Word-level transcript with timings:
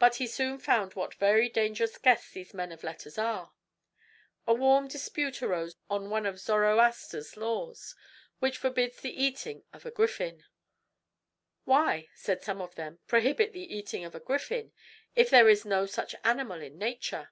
But 0.00 0.16
he 0.16 0.26
soon 0.26 0.58
found 0.58 0.94
what 0.94 1.14
very 1.14 1.48
dangerous 1.48 1.96
guests 1.96 2.32
these 2.32 2.52
men 2.52 2.72
of 2.72 2.82
letters 2.82 3.16
are. 3.18 3.52
A 4.48 4.52
warm 4.52 4.88
dispute 4.88 5.40
arose 5.44 5.76
on 5.88 6.10
one 6.10 6.26
of 6.26 6.40
Zoroaster's 6.40 7.36
laws, 7.36 7.94
which 8.40 8.58
forbids 8.58 8.96
the 9.00 9.12
eating 9.22 9.62
of 9.72 9.86
a 9.86 9.92
griffin. 9.92 10.42
"Why," 11.62 12.08
said 12.16 12.42
some 12.42 12.60
of 12.60 12.74
them, 12.74 12.98
"prohibit 13.06 13.52
the 13.52 13.72
eating 13.72 14.04
of 14.04 14.16
a 14.16 14.18
griffin, 14.18 14.72
if 15.14 15.30
there 15.30 15.48
is 15.48 15.64
no 15.64 15.86
such 15.86 16.14
an 16.14 16.20
animal 16.24 16.60
in 16.60 16.76
nature?" 16.76 17.30